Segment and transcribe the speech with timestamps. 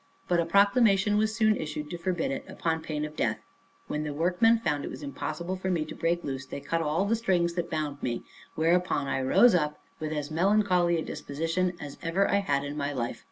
[0.27, 3.37] But a proclamation was soon issued to forbid it, upon pain of death.
[3.85, 7.05] When the workmen found it was impossible for me to break loose, they cut all
[7.05, 8.23] the strings that bound me;
[8.55, 12.91] whereupon I rose up with as melancholy a disposition as ever I had in my
[12.91, 13.19] life.